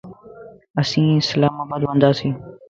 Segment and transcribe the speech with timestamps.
[0.81, 2.33] اسين اسلام آباد ونداسين